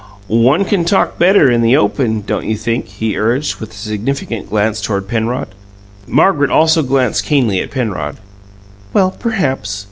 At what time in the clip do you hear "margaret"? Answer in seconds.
6.07-6.49